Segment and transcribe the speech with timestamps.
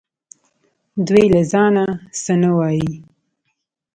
[1.07, 1.85] دوی له ځانه
[2.21, 2.91] څه نه وايي